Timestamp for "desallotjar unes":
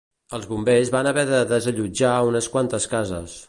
1.53-2.49